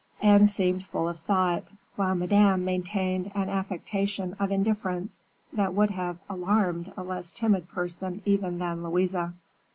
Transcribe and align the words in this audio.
Anne 0.23 0.47
seemed 0.47 0.83
full 0.83 1.07
of 1.07 1.19
thought, 1.19 1.65
while 1.95 2.15
Madame 2.15 2.65
maintained 2.65 3.31
an 3.35 3.49
affectation 3.49 4.33
of 4.39 4.49
indifference 4.51 5.21
that 5.53 5.75
would 5.75 5.91
have 5.91 6.17
alarmed 6.27 6.91
a 6.97 7.03
less 7.03 7.29
timid 7.29 7.69
person 7.69 8.19
even 8.25 8.57
than 8.57 8.81
Louise. 8.81 9.15